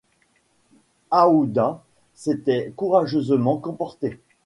Aouda 1.11 1.83
s’était 2.15 2.73
courageusement 2.75 3.57
comportée. 3.59 4.19